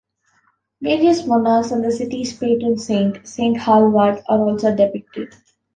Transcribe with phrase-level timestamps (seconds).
[0.81, 5.35] Various monarchs and the city's patron saint, Saint Hallvard are also depicited.